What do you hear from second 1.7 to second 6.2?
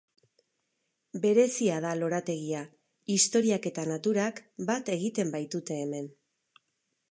da lorategia, historiak eta naturak bat egiten baitute hemen.